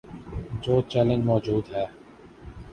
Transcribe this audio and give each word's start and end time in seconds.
جو 0.61 0.81
چیلنج 0.81 1.23
موجود 1.25 1.65
ہے۔ 1.73 1.85